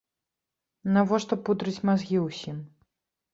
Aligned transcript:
Навошта 0.95 1.37
пудрыць 1.49 1.75
мазгі 1.91 2.17
ўсім? 2.25 2.57